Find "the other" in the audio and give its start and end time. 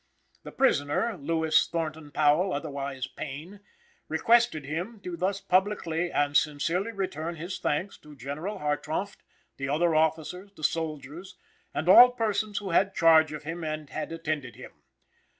9.57-9.93